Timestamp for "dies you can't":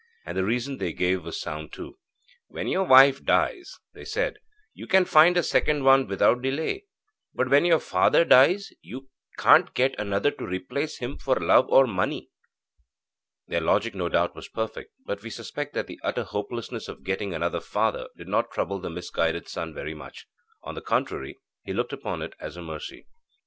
8.25-9.75